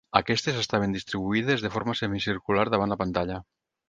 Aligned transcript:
Aquestes 0.19 0.55
estaven 0.61 0.95
distribuïdes 0.95 1.65
de 1.65 1.71
forma 1.75 1.95
semicircular 1.99 2.65
davant 2.75 2.95
la 2.95 2.99
pantalla. 3.03 3.39